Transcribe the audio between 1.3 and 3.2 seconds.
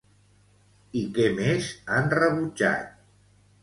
més han rebutjat?